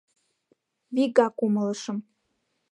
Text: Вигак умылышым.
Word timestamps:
Вигак 0.95 1.35
умылышым. 1.45 1.97